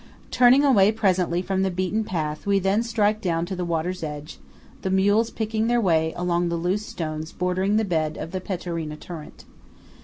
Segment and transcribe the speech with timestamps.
[0.31, 4.39] Turning away presently from the beaten path, we then strike down to the water's edge,
[4.81, 8.95] the mules picking their way along the loose stones bordering the bed of the Pettorina
[8.97, 9.45] torrent.